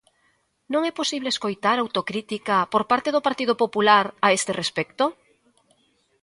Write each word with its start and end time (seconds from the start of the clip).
¿Non 0.73 0.81
é 0.89 0.91
posible 0.99 1.29
escoitar 1.31 1.77
autocrítica 1.79 2.55
por 2.73 2.83
parte 2.91 3.09
do 3.15 3.25
Partido 3.27 3.53
Popular 3.63 4.05
a 4.25 4.27
este 4.37 4.51
respecto? 4.61 5.03